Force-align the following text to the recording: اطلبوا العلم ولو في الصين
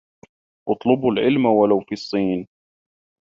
اطلبوا 0.69 1.11
العلم 1.11 1.45
ولو 1.45 1.79
في 1.79 1.91
الصين 1.91 2.47